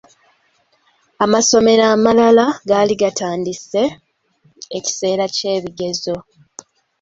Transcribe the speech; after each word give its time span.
Amasomero 1.23 1.83
amalala 1.95 2.45
gaali 2.67 2.93
gatandise 3.01 3.83
ekiseera 4.77 5.25
ky’ebigezo.. 5.35 6.15